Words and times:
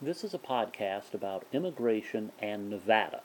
This 0.00 0.22
is 0.22 0.32
a 0.32 0.38
podcast 0.38 1.12
about 1.12 1.44
immigration 1.52 2.30
and 2.38 2.70
Nevada. 2.70 3.22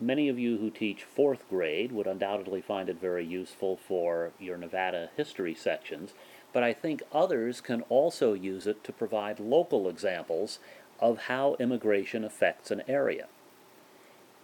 Many 0.00 0.30
of 0.30 0.38
you 0.38 0.56
who 0.56 0.70
teach 0.70 1.04
fourth 1.04 1.46
grade 1.50 1.92
would 1.92 2.06
undoubtedly 2.06 2.62
find 2.62 2.88
it 2.88 2.98
very 2.98 3.26
useful 3.26 3.76
for 3.76 4.32
your 4.40 4.56
Nevada 4.56 5.10
history 5.14 5.54
sections, 5.54 6.14
but 6.54 6.62
I 6.62 6.72
think 6.72 7.02
others 7.12 7.60
can 7.60 7.82
also 7.90 8.32
use 8.32 8.66
it 8.66 8.82
to 8.84 8.94
provide 8.94 9.38
local 9.38 9.90
examples 9.90 10.58
of 10.98 11.24
how 11.24 11.56
immigration 11.60 12.24
affects 12.24 12.70
an 12.70 12.82
area. 12.88 13.26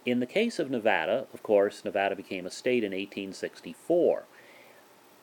In 0.05 0.19
the 0.19 0.27
case 0.27 0.59
of 0.59 0.69
Nevada, 0.69 1.25
of 1.33 1.41
course, 1.41 1.83
Nevada 1.83 2.15
became 2.15 2.45
a 2.45 2.51
state 2.51 2.83
in 2.83 2.91
1864. 2.91 4.25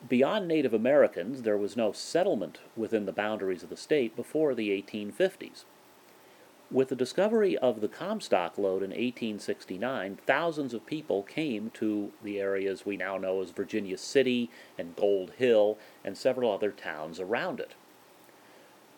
Beyond 0.09 0.49
Native 0.49 0.73
Americans, 0.73 1.43
there 1.43 1.57
was 1.57 1.77
no 1.77 1.93
settlement 1.93 2.59
within 2.75 3.05
the 3.05 3.13
boundaries 3.13 3.63
of 3.63 3.69
the 3.69 3.77
state 3.77 4.17
before 4.17 4.53
the 4.53 4.69
1850s. 4.69 5.63
With 6.69 6.89
the 6.89 6.97
discovery 6.97 7.57
of 7.57 7.79
the 7.79 7.87
Comstock 7.87 8.57
lode 8.57 8.83
in 8.83 8.89
1869, 8.89 10.19
thousands 10.27 10.73
of 10.73 10.85
people 10.85 11.23
came 11.23 11.69
to 11.75 12.11
the 12.21 12.41
areas 12.41 12.85
we 12.85 12.97
now 12.97 13.17
know 13.17 13.41
as 13.41 13.51
Virginia 13.51 13.97
City 13.97 14.51
and 14.77 14.93
Gold 14.97 15.31
Hill 15.37 15.77
and 16.03 16.17
several 16.17 16.51
other 16.51 16.71
towns 16.71 17.21
around 17.21 17.61
it. 17.61 17.75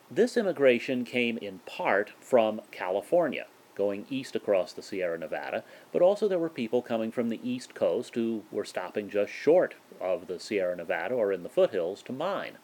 This 0.09 0.35
immigration 0.35 1.05
came 1.05 1.37
in 1.37 1.59
part 1.59 2.13
from 2.19 2.61
California, 2.71 3.45
going 3.75 4.07
east 4.09 4.35
across 4.35 4.73
the 4.73 4.81
Sierra 4.81 5.19
Nevada, 5.19 5.63
but 5.91 6.01
also 6.01 6.27
there 6.27 6.39
were 6.39 6.49
people 6.49 6.81
coming 6.81 7.11
from 7.11 7.29
the 7.29 7.39
east 7.47 7.75
coast 7.75 8.15
who 8.15 8.41
were 8.51 8.65
stopping 8.65 9.11
just 9.11 9.31
short 9.31 9.75
of 10.01 10.25
the 10.25 10.39
Sierra 10.39 10.75
Nevada 10.75 11.13
or 11.13 11.31
in 11.31 11.43
the 11.43 11.49
foothills 11.49 12.01
to 12.01 12.11
mine. 12.11 12.57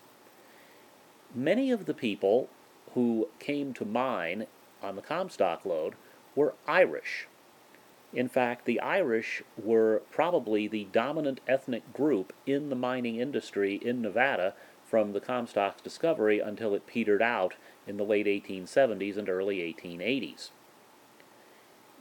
Many 1.35 1.69
of 1.69 1.85
the 1.85 1.93
people 1.93 2.49
who 2.95 3.27
came 3.37 3.71
to 3.75 3.85
mine 3.85 4.47
on 4.81 4.95
the 4.95 5.01
Comstock 5.01 5.65
lode 5.65 5.95
were 6.35 6.53
Irish. 6.67 7.27
In 8.13 8.29
fact, 8.29 8.65
the 8.65 8.79
Irish 8.79 9.43
were 9.61 10.01
probably 10.11 10.67
the 10.67 10.85
dominant 10.91 11.41
ethnic 11.47 11.93
group 11.93 12.33
in 12.45 12.69
the 12.69 12.75
mining 12.75 13.17
industry 13.17 13.75
in 13.75 14.01
Nevada 14.01 14.53
from 14.85 15.13
the 15.13 15.19
Comstock's 15.19 15.81
discovery 15.81 16.39
until 16.39 16.73
it 16.73 16.87
petered 16.87 17.21
out 17.21 17.55
in 17.87 17.97
the 17.97 18.05
late 18.05 18.25
1870s 18.25 19.17
and 19.17 19.27
early 19.27 19.57
1880s. 19.57 20.49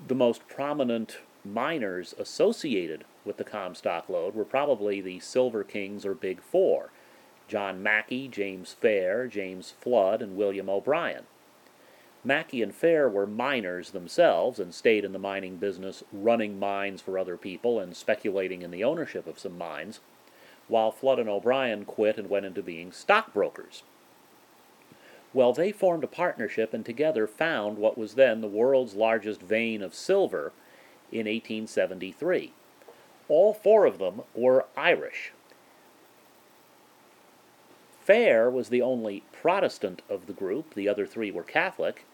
The 0.07 0.15
most 0.15 0.47
prominent 0.49 1.19
miners 1.45 2.15
associated 2.19 3.05
with 3.25 3.37
the 3.37 3.45
Comstock 3.45 4.09
lode 4.09 4.35
were 4.35 4.45
probably 4.45 5.01
the 5.01 5.21
Silver 5.21 5.65
Kings 5.65 6.05
or 6.07 6.15
Big 6.15 6.43
Four 6.43 6.91
John 7.47 7.83
Mackay, 7.83 8.29
James 8.29 8.73
Fair, 8.73 9.27
James 9.27 9.75
Flood, 9.79 10.23
and 10.23 10.37
William 10.37 10.71
O'Brien. 10.71 11.25
Mackay 12.27 12.63
and 12.63 12.75
Fair 12.75 13.07
were 13.07 13.27
miners 13.27 13.91
themselves 13.91 14.59
and 14.59 14.73
stayed 14.75 15.05
in 15.05 15.13
the 15.13 15.19
mining 15.19 15.57
business, 15.57 16.03
running 16.11 16.59
mines 16.59 17.03
for 17.03 17.19
other 17.19 17.37
people 17.37 17.79
and 17.79 17.95
speculating 17.95 18.63
in 18.63 18.71
the 18.71 18.83
ownership 18.83 19.27
of 19.27 19.39
some 19.39 19.59
mines, 19.59 20.01
while 20.67 20.91
Flood 20.91 21.19
and 21.19 21.29
O'Brien 21.29 21.85
quit 21.85 22.17
and 22.17 22.31
went 22.31 22.47
into 22.47 22.63
being 22.63 22.93
stockbrokers. 22.93 23.83
Well, 25.35 25.53
they 25.53 25.71
formed 25.71 26.03
a 26.03 26.09
partnership 26.09 26.73
and 26.73 26.87
together 26.87 27.27
found 27.27 27.77
what 27.77 27.99
was 27.99 28.15
then 28.15 28.41
the 28.41 28.47
world's 28.47 28.95
largest 28.95 29.43
vein 29.43 29.83
of 29.83 29.95
silver 29.95 30.53
in 31.13 31.27
1873. 31.27 32.53
All 33.29 33.53
four 33.53 33.85
of 33.85 33.99
them 33.99 34.23
were 34.35 34.65
Irish. 34.77 35.33
Fair 38.01 38.49
was 38.49 38.69
the 38.69 38.83
only 38.83 39.25
Protestant 39.33 40.03
of 40.09 40.27
the 40.27 40.33
group, 40.33 40.75
the 40.75 40.89
other 40.89 41.07
three 41.07 41.31
were 41.31 41.43
Catholic, 41.43 42.07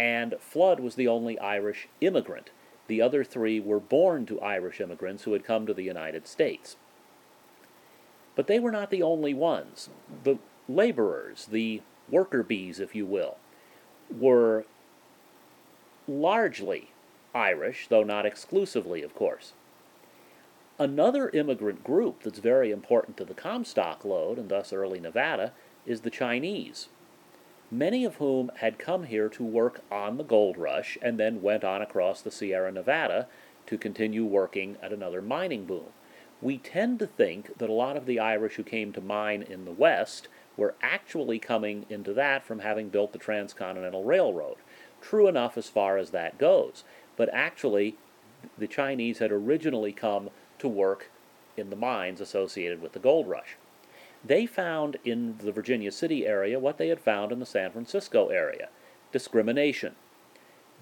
and 0.00 0.34
Flood 0.40 0.80
was 0.80 0.94
the 0.94 1.06
only 1.06 1.38
Irish 1.40 1.86
immigrant. 2.00 2.48
The 2.86 3.02
other 3.02 3.22
three 3.22 3.60
were 3.60 3.78
born 3.78 4.24
to 4.26 4.40
Irish 4.40 4.80
immigrants 4.80 5.24
who 5.24 5.34
had 5.34 5.44
come 5.44 5.66
to 5.66 5.74
the 5.74 5.82
United 5.82 6.26
States. 6.26 6.78
But 8.34 8.46
they 8.46 8.58
were 8.58 8.70
not 8.72 8.88
the 8.88 9.02
only 9.02 9.34
ones. 9.34 9.90
The 10.24 10.38
laborers, 10.70 11.44
the 11.52 11.82
worker 12.08 12.42
bees, 12.42 12.80
if 12.80 12.94
you 12.94 13.04
will, 13.04 13.36
were 14.10 14.64
largely 16.08 16.92
Irish, 17.34 17.88
though 17.88 18.02
not 18.02 18.24
exclusively, 18.24 19.02
of 19.02 19.14
course. 19.14 19.52
Another 20.78 21.28
immigrant 21.28 21.84
group 21.84 22.22
that's 22.22 22.38
very 22.38 22.70
important 22.70 23.18
to 23.18 23.26
the 23.26 23.34
Comstock 23.34 24.06
lode, 24.06 24.38
and 24.38 24.48
thus 24.48 24.72
early 24.72 24.98
Nevada, 24.98 25.52
is 25.84 26.00
the 26.00 26.10
Chinese 26.10 26.88
many 27.70 28.04
of 28.04 28.16
whom 28.16 28.50
had 28.56 28.78
come 28.78 29.04
here 29.04 29.28
to 29.28 29.44
work 29.44 29.80
on 29.90 30.16
the 30.16 30.24
gold 30.24 30.56
rush 30.56 30.98
and 31.00 31.18
then 31.18 31.42
went 31.42 31.62
on 31.62 31.80
across 31.80 32.20
the 32.20 32.30
Sierra 32.30 32.72
Nevada 32.72 33.28
to 33.66 33.78
continue 33.78 34.24
working 34.24 34.76
at 34.82 34.92
another 34.92 35.22
mining 35.22 35.64
boom. 35.64 35.86
We 36.42 36.58
tend 36.58 36.98
to 36.98 37.06
think 37.06 37.58
that 37.58 37.70
a 37.70 37.74
lot 37.74 37.96
of 37.96 38.06
the 38.06 38.18
Irish 38.18 38.54
who 38.54 38.64
came 38.64 38.92
to 38.92 39.00
mine 39.00 39.42
in 39.42 39.64
the 39.64 39.70
West 39.70 40.28
were 40.56 40.74
actually 40.82 41.38
coming 41.38 41.86
into 41.88 42.12
that 42.14 42.44
from 42.44 42.60
having 42.60 42.88
built 42.88 43.12
the 43.12 43.18
Transcontinental 43.18 44.04
Railroad. 44.04 44.56
True 45.00 45.28
enough 45.28 45.56
as 45.56 45.68
far 45.68 45.96
as 45.96 46.10
that 46.10 46.38
goes, 46.38 46.82
but 47.16 47.28
actually 47.32 47.96
the 48.58 48.66
Chinese 48.66 49.18
had 49.18 49.30
originally 49.30 49.92
come 49.92 50.30
to 50.58 50.68
work 50.68 51.10
in 51.56 51.70
the 51.70 51.76
mines 51.76 52.20
associated 52.20 52.82
with 52.82 52.92
the 52.92 52.98
gold 52.98 53.28
rush. 53.28 53.56
They 54.24 54.46
found 54.46 54.98
in 55.04 55.38
the 55.38 55.52
Virginia 55.52 55.90
City 55.90 56.26
area 56.26 56.58
what 56.58 56.78
they 56.78 56.88
had 56.88 57.00
found 57.00 57.32
in 57.32 57.40
the 57.40 57.46
San 57.46 57.70
Francisco 57.70 58.28
area 58.28 58.68
discrimination. 59.12 59.96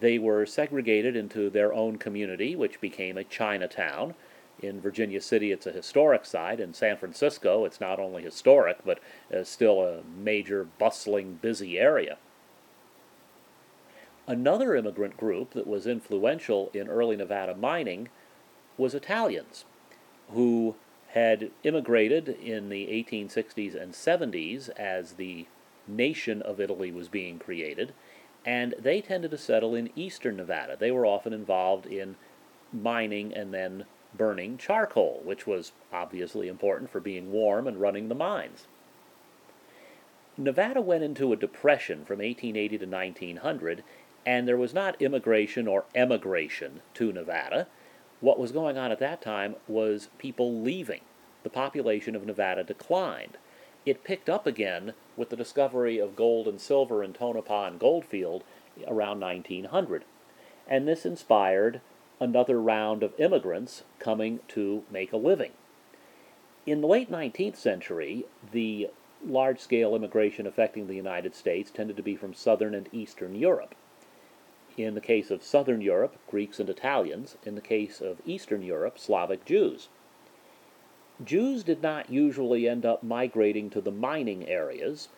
They 0.00 0.18
were 0.18 0.46
segregated 0.46 1.16
into 1.16 1.50
their 1.50 1.72
own 1.72 1.98
community, 1.98 2.54
which 2.54 2.80
became 2.80 3.16
a 3.16 3.24
Chinatown. 3.24 4.14
In 4.60 4.80
Virginia 4.80 5.20
City, 5.20 5.50
it's 5.50 5.66
a 5.66 5.72
historic 5.72 6.24
site. 6.24 6.60
In 6.60 6.74
San 6.74 6.96
Francisco, 6.96 7.64
it's 7.64 7.80
not 7.80 7.98
only 7.98 8.22
historic, 8.22 8.78
but 8.84 8.98
uh, 9.34 9.44
still 9.44 9.82
a 9.82 10.02
major, 10.02 10.66
bustling, 10.78 11.38
busy 11.40 11.78
area. 11.78 12.18
Another 14.26 14.76
immigrant 14.76 15.16
group 15.16 15.52
that 15.54 15.66
was 15.66 15.86
influential 15.86 16.70
in 16.74 16.88
early 16.88 17.16
Nevada 17.16 17.54
mining 17.54 18.08
was 18.76 18.94
Italians, 18.94 19.64
who 20.30 20.76
had 21.08 21.50
immigrated 21.62 22.28
in 22.28 22.68
the 22.68 22.86
1860s 22.86 23.80
and 23.80 23.92
70s 23.92 24.68
as 24.70 25.12
the 25.12 25.46
nation 25.86 26.42
of 26.42 26.60
Italy 26.60 26.92
was 26.92 27.08
being 27.08 27.38
created, 27.38 27.94
and 28.44 28.74
they 28.78 29.00
tended 29.00 29.30
to 29.30 29.38
settle 29.38 29.74
in 29.74 29.90
eastern 29.96 30.36
Nevada. 30.36 30.76
They 30.78 30.90
were 30.90 31.06
often 31.06 31.32
involved 31.32 31.86
in 31.86 32.16
mining 32.72 33.32
and 33.32 33.54
then 33.54 33.84
burning 34.14 34.58
charcoal, 34.58 35.22
which 35.24 35.46
was 35.46 35.72
obviously 35.92 36.48
important 36.48 36.90
for 36.90 37.00
being 37.00 37.32
warm 37.32 37.66
and 37.66 37.80
running 37.80 38.08
the 38.08 38.14
mines. 38.14 38.66
Nevada 40.36 40.80
went 40.80 41.02
into 41.02 41.32
a 41.32 41.36
depression 41.36 42.04
from 42.04 42.18
1880 42.18 42.78
to 42.78 42.86
1900, 42.86 43.84
and 44.24 44.46
there 44.46 44.56
was 44.56 44.74
not 44.74 45.00
immigration 45.00 45.66
or 45.66 45.84
emigration 45.94 46.80
to 46.94 47.12
Nevada. 47.12 47.66
What 48.20 48.38
was 48.38 48.50
going 48.52 48.76
on 48.76 48.90
at 48.90 48.98
that 48.98 49.22
time 49.22 49.56
was 49.68 50.08
people 50.18 50.60
leaving. 50.60 51.02
The 51.44 51.50
population 51.50 52.16
of 52.16 52.26
Nevada 52.26 52.64
declined. 52.64 53.38
It 53.86 54.04
picked 54.04 54.28
up 54.28 54.46
again 54.46 54.94
with 55.16 55.30
the 55.30 55.36
discovery 55.36 55.98
of 55.98 56.16
gold 56.16 56.48
and 56.48 56.60
silver 56.60 57.04
in 57.04 57.12
Tonopah 57.12 57.66
and 57.66 57.78
Goldfield 57.78 58.42
around 58.86 59.20
1900. 59.20 60.04
And 60.68 60.86
this 60.86 61.06
inspired 61.06 61.80
another 62.20 62.60
round 62.60 63.02
of 63.02 63.18
immigrants 63.18 63.84
coming 64.00 64.40
to 64.48 64.82
make 64.90 65.12
a 65.12 65.16
living. 65.16 65.52
In 66.66 66.80
the 66.80 66.88
late 66.88 67.10
19th 67.10 67.56
century, 67.56 68.26
the 68.52 68.90
large 69.24 69.60
scale 69.60 69.94
immigration 69.94 70.46
affecting 70.46 70.86
the 70.86 70.94
United 70.94 71.34
States 71.34 71.70
tended 71.70 71.96
to 71.96 72.02
be 72.02 72.16
from 72.16 72.34
southern 72.34 72.74
and 72.74 72.88
eastern 72.92 73.34
Europe. 73.36 73.74
In 74.78 74.94
the 74.94 75.00
case 75.00 75.32
of 75.32 75.42
Southern 75.42 75.80
Europe, 75.80 76.14
Greeks 76.30 76.60
and 76.60 76.70
Italians. 76.70 77.36
In 77.44 77.56
the 77.56 77.60
case 77.60 78.00
of 78.00 78.22
Eastern 78.24 78.62
Europe, 78.62 78.96
Slavic 78.96 79.44
Jews. 79.44 79.88
Jews 81.24 81.64
did 81.64 81.82
not 81.82 82.10
usually 82.10 82.68
end 82.68 82.86
up 82.86 83.02
migrating 83.02 83.70
to 83.70 83.80
the 83.80 83.90
mining 83.90 84.46
areas, 84.46 85.08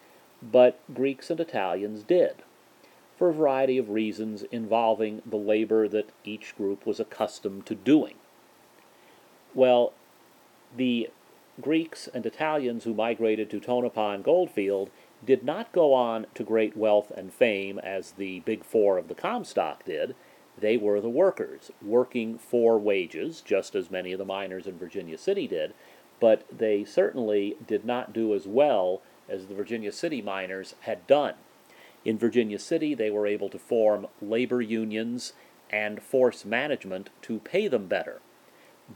but 0.42 0.78
Greeks 0.94 1.28
and 1.28 1.38
Italians 1.38 2.02
did, 2.02 2.36
for 3.18 3.28
a 3.28 3.34
variety 3.34 3.76
of 3.76 3.90
reasons 3.90 4.44
involving 4.44 5.20
the 5.26 5.36
labor 5.36 5.86
that 5.88 6.08
each 6.24 6.56
group 6.56 6.86
was 6.86 6.98
accustomed 6.98 7.66
to 7.66 7.74
doing. 7.74 8.14
Well, 9.54 9.92
the 10.74 11.10
Greeks 11.60 12.08
and 12.08 12.24
Italians 12.24 12.84
who 12.84 12.94
migrated 12.94 13.50
to 13.50 13.60
Tonopah 13.60 14.12
and 14.12 14.24
Goldfield 14.24 14.88
did 15.24 15.44
not 15.44 15.72
go 15.72 15.92
on 15.92 16.26
to 16.34 16.44
great 16.44 16.76
wealth 16.76 17.10
and 17.16 17.32
fame 17.32 17.78
as 17.78 18.12
the 18.12 18.40
Big 18.40 18.64
Four 18.64 18.98
of 18.98 19.08
the 19.08 19.14
Comstock 19.14 19.84
did. 19.84 20.14
They 20.58 20.76
were 20.76 21.00
the 21.00 21.08
workers, 21.08 21.70
working 21.82 22.38
for 22.38 22.78
wages, 22.78 23.40
just 23.40 23.74
as 23.74 23.90
many 23.90 24.12
of 24.12 24.18
the 24.18 24.24
miners 24.24 24.66
in 24.66 24.78
Virginia 24.78 25.18
City 25.18 25.46
did, 25.46 25.74
but 26.20 26.44
they 26.50 26.84
certainly 26.84 27.56
did 27.66 27.84
not 27.84 28.12
do 28.12 28.34
as 28.34 28.46
well 28.46 29.02
as 29.28 29.46
the 29.46 29.54
Virginia 29.54 29.92
City 29.92 30.20
miners 30.20 30.74
had 30.80 31.06
done. 31.06 31.34
In 32.04 32.18
Virginia 32.18 32.58
City, 32.58 32.94
they 32.94 33.10
were 33.10 33.26
able 33.26 33.48
to 33.50 33.58
form 33.58 34.06
labor 34.20 34.60
unions 34.60 35.34
and 35.70 36.02
force 36.02 36.44
management 36.44 37.10
to 37.22 37.38
pay 37.40 37.68
them 37.68 37.86
better. 37.86 38.20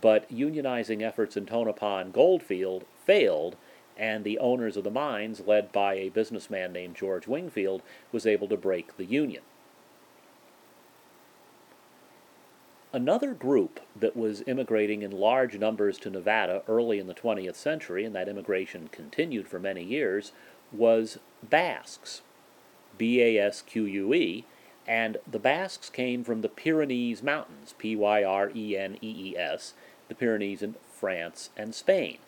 But 0.01 0.29
unionizing 0.31 1.03
efforts 1.03 1.37
in 1.37 1.47
Tonopah 1.47 1.99
and 1.99 2.13
Goldfield 2.13 2.85
failed, 3.05 3.57
and 3.97 4.25
the 4.25 4.39
owners 4.39 4.77
of 4.77 4.85
the 4.85 4.91
mines, 4.91 5.43
led 5.47 5.73
by 5.73 5.95
a 5.95 6.09
businessman 6.09 6.73
named 6.73 6.97
George 6.97 7.27
Wingfield, 7.27 7.83
was 8.13 8.27
able 8.27 8.49
to 8.49 8.57
break 8.57 8.97
the 8.97 9.05
union. 9.05 9.43
Another 12.93 13.35
group 13.35 13.81
that 13.97 14.17
was 14.17 14.45
immigrating 14.47 15.03
in 15.03 15.11
large 15.11 15.59
numbers 15.59 15.99
to 15.99 16.11
Nevada 16.11 16.63
early 16.69 17.01
in 17.01 17.09
the 17.09 17.15
20th 17.15 17.57
century, 17.57 18.05
and 18.05 18.15
that 18.15 18.29
immigration 18.29 18.89
continued 18.93 19.49
for 19.49 19.59
many 19.59 19.83
years, 19.83 20.31
was 20.71 21.19
Basques. 21.43 22.23
B 22.97 23.21
A 23.21 23.39
S 23.39 23.63
Q 23.63 23.85
U 23.85 24.15
E, 24.15 24.45
and 24.87 25.17
the 25.29 25.41
Basques 25.41 25.91
came 25.91 26.23
from 26.23 26.43
the 26.43 26.49
Pyrenees 26.49 27.23
Mountains, 27.23 27.75
P 27.79 27.97
Y 27.97 28.23
R 28.23 28.53
E 28.55 28.77
N 28.77 28.97
E 29.03 29.31
E 29.31 29.37
S, 29.37 29.75
the 30.09 30.15
Pyrenees 30.15 30.63
in 30.63 30.77
France 30.93 31.51
and 31.57 31.75
Spain. 31.75 32.19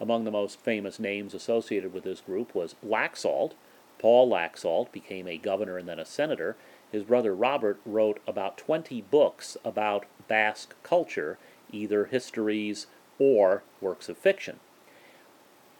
Among 0.00 0.24
the 0.24 0.30
most 0.30 0.60
famous 0.60 0.98
names 0.98 1.34
associated 1.34 1.92
with 1.92 2.04
this 2.04 2.20
group 2.20 2.54
was 2.54 2.74
Laxalt. 2.84 3.52
Paul 3.98 4.28
Laxalt 4.28 4.90
became 4.92 5.28
a 5.28 5.38
governor 5.38 5.78
and 5.78 5.88
then 5.88 5.98
a 5.98 6.04
senator, 6.04 6.56
his 6.94 7.02
brother 7.02 7.34
Robert 7.34 7.80
wrote 7.84 8.20
about 8.24 8.56
20 8.56 9.02
books 9.02 9.56
about 9.64 10.06
Basque 10.28 10.76
culture, 10.84 11.38
either 11.72 12.04
histories 12.04 12.86
or 13.18 13.64
works 13.80 14.08
of 14.08 14.16
fiction. 14.16 14.60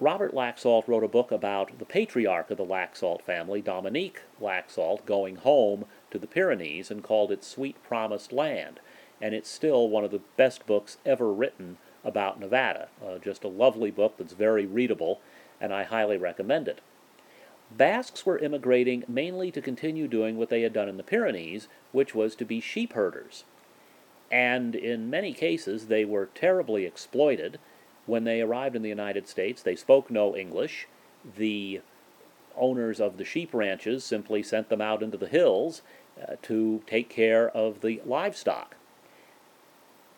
Robert 0.01 0.35
Laxalt 0.35 0.89
wrote 0.89 1.05
a 1.05 1.09
book 1.09 1.31
about 1.31 1.79
the 1.79 1.85
patriarch 1.85 2.51
of 2.51 2.57
the 2.57 2.65
Laxalt 2.65 3.23
family, 3.23 3.63
Dominique 3.63 4.23
Laxalt, 4.41 5.07
going 5.07 5.37
home 5.37 5.85
to 6.11 6.19
the 6.19 6.27
Pyrenees 6.27 6.91
and 6.91 7.05
called 7.05 7.31
it 7.31 7.45
Sweet 7.45 7.81
Promised 7.85 8.33
Land. 8.33 8.81
And 9.21 9.37
it's 9.37 9.49
still 9.49 9.89
one 9.89 10.03
of 10.03 10.11
the 10.11 10.23
best 10.37 10.67
books 10.67 10.99
ever 11.07 11.33
written 11.33 11.79
about 12.05 12.39
Nevada. 12.39 12.89
Uh, 13.05 13.19
just 13.19 13.45
a 13.45 13.49
lovely 13.49 13.91
book 13.91 14.17
that's 14.19 14.35
very 14.35 14.67
readable, 14.67 15.21
and 15.61 15.73
I 15.73 15.85
highly 15.85 16.17
recommend 16.17 16.69
it. 16.69 16.81
Basques 17.71 18.27
were 18.27 18.39
immigrating 18.39 19.05
mainly 19.09 19.51
to 19.51 19.63
continue 19.63 20.07
doing 20.07 20.37
what 20.37 20.49
they 20.49 20.63
had 20.63 20.73
done 20.73 20.89
in 20.89 20.97
the 20.97 21.03
Pyrenees, 21.03 21.69
which 21.93 22.15
was 22.15 22.37
to 22.37 22.45
be 22.45 22.61
sheep 22.61 22.93
herders. 22.93 23.45
And 24.31 24.75
in 24.75 25.11
many 25.11 25.33
cases, 25.33 25.87
they 25.87 26.05
were 26.05 26.29
terribly 26.35 26.85
exploited. 26.85 27.59
When 28.07 28.25
they 28.25 28.41
arrived 28.41 28.77
in 28.77 28.83
the 28.83 28.89
United 28.89 29.29
States, 29.29 29.63
they 29.63 29.77
spoke 29.77 30.11
no 30.11 30.37
English. 30.37 30.87
The 31.37 31.81
owners 32.57 33.01
of 33.01 33.17
the 33.17 33.25
sheep 33.25 33.53
ranches 33.53 34.05
simply 34.05 34.43
sent 34.43 34.69
them 34.69 34.81
out 34.81 35.03
into 35.03 35.17
the 35.17 35.27
hills 35.27 35.83
uh, 36.21 36.37
to 36.43 36.83
take 36.87 37.09
care 37.09 37.49
of 37.51 37.81
the 37.81 38.01
livestock. 38.05 38.77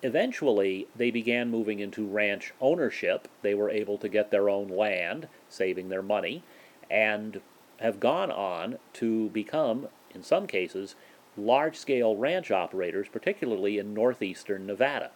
Eventually, 0.02 0.87
they 0.94 1.10
began 1.10 1.50
moving 1.50 1.81
into 1.81 2.06
ranch 2.06 2.52
ownership. 2.60 3.28
They 3.43 3.54
were 3.54 3.70
able 3.70 3.98
to 3.98 4.08
get 4.08 4.31
their 4.31 4.48
own 4.48 4.69
land, 4.69 5.28
saving 5.48 5.88
their 5.88 6.02
money 6.02 6.43
and 6.90 7.40
have 7.78 8.00
gone 8.00 8.31
on 8.31 8.78
to 8.94 9.28
become, 9.31 9.88
in 10.14 10.22
some 10.22 10.46
cases, 10.46 10.94
large 11.37 11.76
scale 11.76 12.16
ranch 12.16 12.50
operators, 12.50 13.08
particularly 13.08 13.78
in 13.78 13.93
northeastern 13.93 14.66
Nevada. 14.66 15.10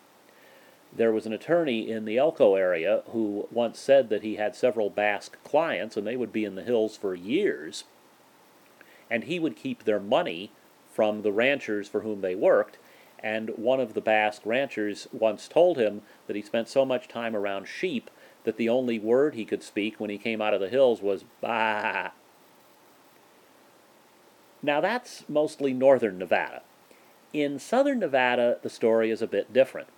There 0.92 1.12
was 1.12 1.24
an 1.24 1.32
attorney 1.32 1.88
in 1.88 2.04
the 2.04 2.18
Elko 2.18 2.56
area 2.56 3.02
who 3.12 3.48
once 3.52 3.78
said 3.78 4.08
that 4.08 4.22
he 4.22 4.36
had 4.36 4.56
several 4.56 4.90
Basque 4.90 5.42
clients 5.44 5.96
and 5.96 6.06
they 6.06 6.16
would 6.16 6.32
be 6.32 6.44
in 6.44 6.56
the 6.56 6.64
hills 6.64 6.96
for 6.96 7.14
years, 7.14 7.84
and 9.08 9.24
he 9.24 9.38
would 9.38 9.56
keep 9.56 9.84
their 9.84 10.00
money 10.00 10.50
from 10.92 11.22
the 11.22 11.32
ranchers 11.32 11.88
for 11.88 12.00
whom 12.00 12.20
they 12.20 12.34
worked. 12.34 12.78
And 13.22 13.50
one 13.56 13.80
of 13.80 13.94
the 13.94 14.00
Basque 14.00 14.42
ranchers 14.44 15.06
once 15.12 15.46
told 15.46 15.76
him 15.76 16.02
that 16.26 16.36
he 16.36 16.42
spent 16.42 16.68
so 16.68 16.84
much 16.84 17.06
time 17.06 17.36
around 17.36 17.66
sheep 17.66 18.10
that 18.44 18.56
the 18.56 18.68
only 18.68 18.98
word 18.98 19.34
he 19.34 19.44
could 19.44 19.62
speak 19.62 20.00
when 20.00 20.10
he 20.10 20.18
came 20.18 20.40
out 20.40 20.54
of 20.54 20.60
the 20.60 20.68
hills 20.68 21.02
was 21.02 21.24
bah. 21.40 22.10
Now 24.62 24.80
that's 24.80 25.28
mostly 25.28 25.72
northern 25.72 26.18
Nevada. 26.18 26.62
In 27.32 27.58
southern 27.58 28.00
Nevada, 28.00 28.58
the 28.62 28.70
story 28.70 29.10
is 29.10 29.22
a 29.22 29.26
bit 29.26 29.52
different. 29.52 29.88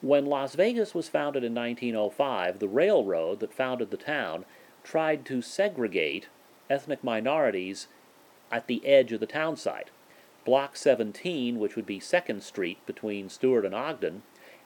When 0.00 0.26
Las 0.26 0.54
Vegas 0.54 0.94
was 0.94 1.08
founded 1.08 1.44
in 1.44 1.54
1905, 1.54 2.58
the 2.58 2.68
railroad 2.68 3.40
that 3.40 3.54
founded 3.54 3.90
the 3.90 3.96
town 3.96 4.44
tried 4.82 5.24
to 5.26 5.40
segregate 5.40 6.28
ethnic 6.68 7.04
minorities 7.04 7.86
at 8.50 8.66
the 8.66 8.84
edge 8.84 9.12
of 9.12 9.20
the 9.20 9.26
town 9.26 9.56
site. 9.56 9.90
Block 10.44 10.76
17, 10.76 11.58
which 11.58 11.76
would 11.76 11.86
be 11.86 12.00
2nd 12.00 12.42
Street 12.42 12.84
between 12.86 13.28
Stewart 13.28 13.64
and 13.64 13.74
Ogden, 13.74 14.22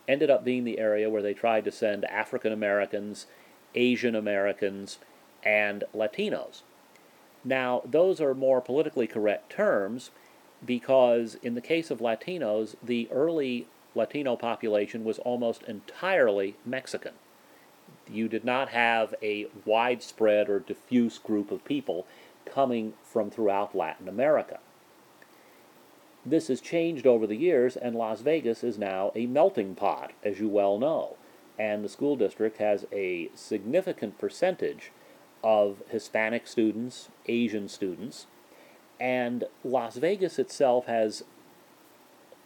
ended 0.08 0.30
up 0.30 0.44
being 0.44 0.64
the 0.64 0.78
area 0.78 1.10
where 1.10 1.22
they 1.22 1.34
tried 1.34 1.64
to 1.64 1.72
send 1.72 2.04
African 2.06 2.52
Americans, 2.52 3.26
Asian 3.74 4.14
Americans, 4.14 4.98
and 5.42 5.84
Latinos. 5.94 6.62
Now, 7.44 7.82
those 7.84 8.20
are 8.20 8.34
more 8.34 8.60
politically 8.60 9.06
correct 9.06 9.52
terms 9.52 10.10
because, 10.64 11.36
in 11.42 11.54
the 11.54 11.60
case 11.60 11.90
of 11.90 11.98
Latinos, 12.00 12.74
the 12.82 13.08
early 13.10 13.68
Latino 13.94 14.36
population 14.36 15.04
was 15.04 15.18
almost 15.20 15.62
entirely 15.64 16.56
Mexican. 16.64 17.14
You 18.10 18.28
did 18.28 18.44
not 18.44 18.70
have 18.70 19.14
a 19.22 19.46
widespread 19.64 20.48
or 20.48 20.58
diffuse 20.60 21.18
group 21.18 21.50
of 21.50 21.64
people 21.64 22.06
coming 22.44 22.94
from 23.02 23.30
throughout 23.30 23.74
Latin 23.76 24.08
America. 24.08 24.58
This 26.28 26.48
has 26.48 26.60
changed 26.60 27.06
over 27.06 27.24
the 27.24 27.36
years, 27.36 27.76
and 27.76 27.94
Las 27.94 28.20
Vegas 28.20 28.64
is 28.64 28.76
now 28.76 29.12
a 29.14 29.26
melting 29.26 29.76
pot, 29.76 30.12
as 30.24 30.40
you 30.40 30.48
well 30.48 30.76
know. 30.76 31.16
And 31.56 31.84
the 31.84 31.88
school 31.88 32.16
district 32.16 32.58
has 32.58 32.84
a 32.90 33.30
significant 33.36 34.18
percentage 34.18 34.90
of 35.44 35.84
Hispanic 35.88 36.48
students, 36.48 37.10
Asian 37.28 37.68
students, 37.68 38.26
and 38.98 39.44
Las 39.62 39.98
Vegas 39.98 40.40
itself 40.40 40.86
has 40.86 41.22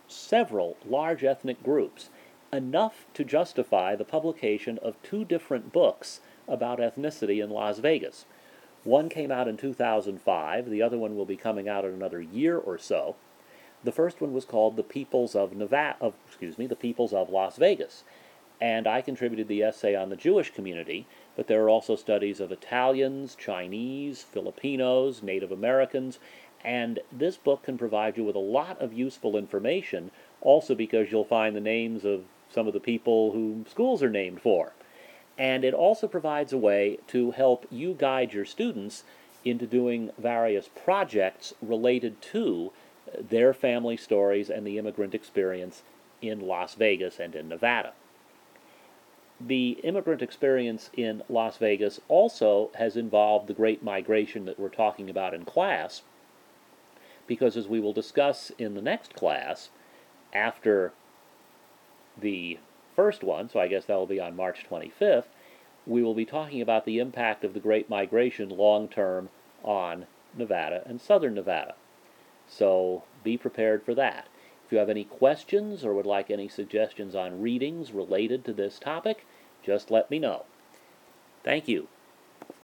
several 0.09 0.77
large 0.85 1.25
ethnic 1.25 1.63
groups, 1.63 2.11
enough 2.53 3.07
to 3.15 3.25
justify 3.25 3.97
the 3.97 4.05
publication 4.05 4.79
of 4.83 5.01
two 5.03 5.25
different 5.25 5.73
books 5.73 6.21
about 6.47 6.81
ethnicity 6.81 7.43
in 7.43 7.49
Las 7.49 7.79
Vegas. 7.79 8.27
One 8.85 9.09
came 9.09 9.31
out 9.31 9.49
in 9.49 9.57
2005, 9.57 10.69
the 10.69 10.83
other 10.83 10.99
one 10.99 11.17
will 11.17 11.25
be 11.25 11.37
coming 11.37 11.67
out 11.67 11.87
in 11.87 11.95
another 11.95 12.21
year 12.21 12.59
or 12.59 12.77
so. 12.77 13.17
The 13.83 13.93
first 13.93 14.21
one 14.21 14.35
was 14.35 14.45
called 14.45 14.77
The 14.77 14.83
Peoples 14.83 15.35
of 15.35 15.57
Nevada, 15.57 15.97
of, 16.03 16.15
excuse 16.27 16.59
me, 16.59 16.67
The 16.67 16.77
Peoples 16.77 17.15
of 17.15 17.31
Las 17.31 17.57
Vegas. 17.57 18.05
And 18.61 18.87
I 18.87 19.01
contributed 19.01 19.49
the 19.49 19.63
essay 19.63 19.95
on 19.95 20.11
the 20.11 20.17
Jewish 20.17 20.53
community, 20.53 21.07
but 21.35 21.47
there 21.47 21.63
are 21.65 21.71
also 21.71 21.97
studies 21.97 22.41
of 22.41 22.53
Italians, 22.53 23.35
Chinese, 23.35 24.23
Filipinos, 24.23 25.23
Native 25.23 25.51
Americans, 25.51 26.19
and 26.63 26.99
this 27.11 27.39
book 27.39 27.63
can 27.63 27.79
provide 27.79 28.19
you 28.19 28.25
with 28.25 28.37
a 28.37 28.39
lot 28.39 28.79
of 28.83 28.93
useful 28.93 29.35
information, 29.35 30.11
also 30.43 30.75
because 30.75 31.11
you'll 31.11 31.25
find 31.25 31.57
the 31.57 31.61
names 31.61 32.05
of 32.05 32.25
some 32.51 32.67
of 32.67 32.75
the 32.75 32.81
people 32.81 33.33
whom 33.33 33.65
schools 33.67 34.03
are 34.03 34.11
named 34.11 34.43
for. 34.43 34.73
And 35.39 35.65
it 35.65 35.73
also 35.73 36.07
provides 36.07 36.53
a 36.53 36.59
way 36.59 36.99
to 37.07 37.31
help 37.31 37.67
you 37.71 37.95
guide 37.95 38.35
your 38.35 38.45
students 38.45 39.05
into 39.43 39.67
doing 39.67 40.11
various 40.19 40.69
projects 40.69 41.55
related 41.63 42.21
to 42.21 42.73
their 43.19 43.53
family 43.53 43.97
stories 43.97 44.51
and 44.51 44.67
the 44.67 44.79
immigrant 44.79 45.15
experience 45.15 45.83
in 46.23 46.41
Las 46.41 46.75
Vegas 46.75 47.19
and 47.19 47.35
in 47.35 47.49
Nevada. 47.49 47.93
The 49.41 49.81
immigrant 49.83 50.21
experience 50.21 50.91
in 50.95 51.23
Las 51.29 51.57
Vegas 51.57 52.01
also 52.09 52.71
has 52.75 52.97
involved 52.97 53.47
the 53.47 53.55
great 53.55 53.83
migration 53.83 54.45
that 54.45 54.61
we're 54.61 54.69
talking 54.69 55.09
about 55.09 55.33
in 55.33 55.45
class, 55.45 56.03
because 57.27 57.57
as 57.57 57.67
we 57.67 57.81
will 57.81 57.95
discuss 57.95 58.53
in 58.59 58.75
the 58.75 58.83
next 58.83 59.15
class, 59.15 59.71
after 60.35 60.93
the 62.21 62.59
first 62.95 63.25
one, 63.25 63.49
so 63.49 63.59
I 63.59 63.69
guess 63.69 63.87
that 63.87 63.97
will 63.97 64.07
be 64.07 64.21
on 64.21 64.37
March 64.37 64.67
25th, 64.69 65.25
we 65.87 66.03
will 66.03 66.15
be 66.15 66.27
talking 66.27 66.61
about 66.61 66.85
the 66.85 66.99
impact 66.99 67.43
of 67.43 67.55
the 67.55 67.61
Great 67.61 67.89
Migration 67.89 68.51
long 68.51 68.89
term 68.89 69.31
on 69.65 70.07
Nevada 70.37 70.83
and 70.85 71.01
southern 71.01 71.35
Nevada. 71.35 71.75
So 72.51 73.05
be 73.23 73.39
prepared 73.39 73.85
for 73.85 73.95
that. 73.95 74.27
If 74.67 74.73
you 74.73 74.79
have 74.79 74.89
any 74.89 75.05
questions 75.05 75.85
or 75.85 75.95
would 75.95 76.07
like 76.07 76.31
any 76.31 76.49
suggestions 76.49 77.15
on 77.15 77.41
readings 77.41 77.93
related 77.93 78.45
to 78.45 78.53
this 78.53 78.79
topic, 78.79 79.25
just 79.63 79.91
let 79.91 80.11
me 80.11 80.19
know. 80.19 80.45
Thank 81.45 81.69
you. 81.69 81.89